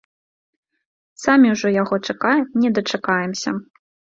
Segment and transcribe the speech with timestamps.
[1.25, 3.49] Самі ўжо яго чакаем не дачакаемся.